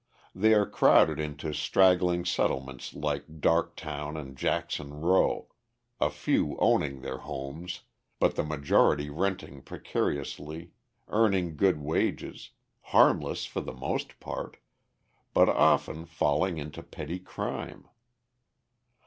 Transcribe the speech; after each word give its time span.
They 0.33 0.55
are 0.55 0.65
crowded 0.65 1.19
into 1.19 1.53
straggling 1.53 2.25
settlements 2.25 2.95
like 2.95 3.39
Darktown 3.39 4.19
and 4.19 4.35
Jackson 4.35 4.95
Row, 4.99 5.53
a 5.99 6.09
few 6.09 6.57
owning 6.57 7.01
their 7.01 7.19
homes, 7.19 7.81
but 8.17 8.33
the 8.33 8.41
majority 8.41 9.11
renting 9.11 9.61
precariously, 9.61 10.71
earning 11.09 11.55
good 11.55 11.79
wages, 11.79 12.49
harmless 12.81 13.45
for 13.45 13.61
the 13.61 13.73
most 13.75 14.19
part, 14.19 14.57
but 15.35 15.47
often 15.47 16.05
falling 16.05 16.57
into 16.57 16.81
petty 16.81 17.19
crime. 17.19 17.87